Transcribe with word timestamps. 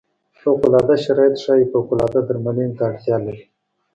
فوق 0.39 0.61
العاده 0.67 0.95
شرایط 1.05 1.35
ښايي 1.43 1.65
فوق 1.71 1.87
العاده 1.93 2.21
درملنې 2.27 2.67
ته 2.77 2.83
اړتیا 2.89 3.15
لري. 3.25 3.43